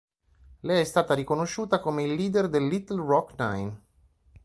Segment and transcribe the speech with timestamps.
[0.61, 3.79] Lei è stata riconosciuta come il leader del Little Rock Nine.